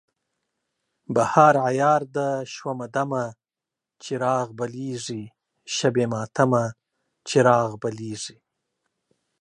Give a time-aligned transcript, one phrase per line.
[0.03, 3.25] غزل: بهار عیار ده شومه دمه،
[4.03, 5.23] چراغ بلیږي
[5.75, 6.63] شبِ ماتمه،
[7.29, 8.37] چراغ بلیږي